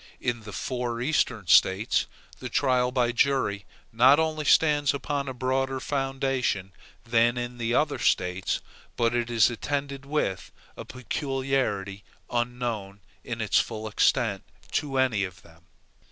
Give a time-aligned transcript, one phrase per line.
[0.19, 2.07] In the four Eastern States,
[2.39, 6.71] the trial by jury not only stands upon a broader foundation
[7.03, 8.61] than in the other States,
[8.97, 14.41] but it is attended with a peculiarity unknown, in its full extent,
[14.71, 15.65] to any of them.